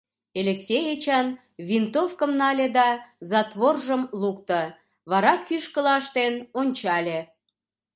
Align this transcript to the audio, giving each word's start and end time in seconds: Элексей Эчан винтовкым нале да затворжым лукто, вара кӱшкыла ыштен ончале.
Элексей 0.39 0.85
Эчан 0.95 1.27
винтовкым 1.69 2.31
нале 2.39 2.67
да 2.77 2.87
затворжым 3.29 4.01
лукто, 4.21 4.61
вара 5.11 5.33
кӱшкыла 5.47 5.95
ыштен 6.01 6.33
ончале. 6.59 7.19